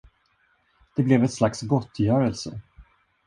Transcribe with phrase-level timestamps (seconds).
[0.95, 2.61] Det blev ett slags gottgörelse.